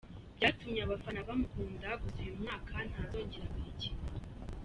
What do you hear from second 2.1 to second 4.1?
uyu mwaka ntazongera kuyikina.